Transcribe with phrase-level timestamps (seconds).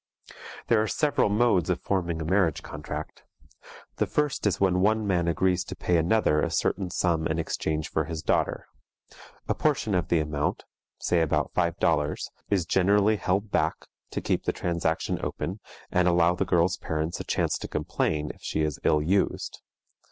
[0.65, 3.21] There are several modes of forming a marriage contract.
[3.97, 7.87] The first is when one man agrees to pay another a certain sum in exchange
[7.87, 8.65] for his daughter.
[9.47, 10.65] A portion of the amount,
[10.97, 13.75] say about five dollars, is generally held back,
[14.09, 15.59] to keep the transaction open,
[15.91, 19.61] and allow the girl's parents a chance to complain if she is ill used.